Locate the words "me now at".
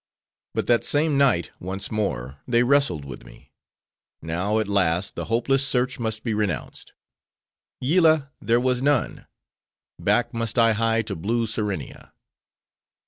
3.23-4.67